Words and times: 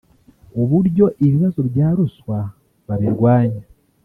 uburyo 0.61 1.05
ibibazo 1.25 1.59
bya 1.69 1.87
ruswa 1.97 2.39
babirwanya 2.87 3.63